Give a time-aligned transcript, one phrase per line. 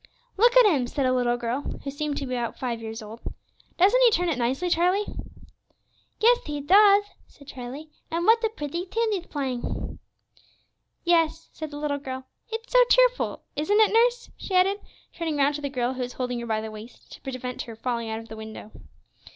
[0.35, 3.19] "Look at him," said a little girl, who seemed to be about five years old;
[3.77, 5.05] "doesn't he turn it nicely, Charlie?"
[6.19, 9.99] "Yes, he does," said Charlie, "and what a pretty tune he's playing!"
[11.03, 13.43] "Yes," said the little girl, "it's so cheerful.
[13.55, 14.79] Isn't it, nurse?" she added,
[15.13, 17.75] turning round to the girl who was holding her by the waist, to prevent her
[17.75, 18.71] falling out of the window.